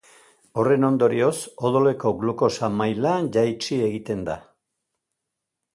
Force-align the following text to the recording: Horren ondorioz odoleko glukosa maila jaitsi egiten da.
Horren 0.61 0.87
ondorioz 0.87 1.33
odoleko 1.69 2.15
glukosa 2.23 2.71
maila 2.81 3.13
jaitsi 3.37 3.79
egiten 3.91 4.29
da. 4.31 4.41